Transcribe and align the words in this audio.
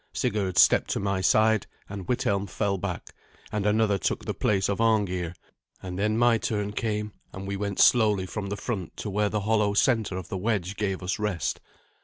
Sigurd 0.13 0.57
stepped 0.57 0.89
to 0.89 0.99
my 0.99 1.21
side, 1.21 1.67
and 1.87 2.07
Withelm 2.07 2.47
fell 2.47 2.79
back, 2.79 3.13
and 3.51 3.67
another 3.67 3.99
took 3.99 4.25
the 4.25 4.33
place 4.33 4.67
of 4.67 4.81
Arngeir, 4.81 5.35
and 5.83 5.99
then 5.99 6.17
my 6.17 6.39
turn 6.39 6.71
came, 6.71 7.13
and 7.31 7.45
we 7.47 7.55
went 7.55 7.79
slowly 7.79 8.25
from 8.25 8.49
the 8.49 8.57
front 8.57 8.97
to 8.97 9.11
where 9.11 9.29
the 9.29 9.41
hollow 9.41 9.75
centre 9.75 10.17
of 10.17 10.27
the 10.27 10.39
wedge 10.39 10.75
gave 10.75 11.03
us 11.03 11.19
rest. 11.19 11.61